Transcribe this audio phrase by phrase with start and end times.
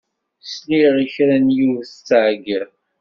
[0.51, 2.71] Sliɣ i kra n yiwet tettɛeyyiḍ.